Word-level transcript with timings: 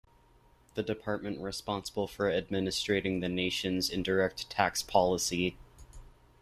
The 0.73 0.81
department 0.81 1.41
responsible 1.41 2.07
for 2.07 2.27
administrating 2.27 3.19
the 3.19 3.29
nation's 3.29 3.87
indirect 3.91 4.49
tax 4.49 4.81
policy. 4.81 5.57